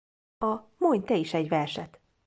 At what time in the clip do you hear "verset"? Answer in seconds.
1.49-1.99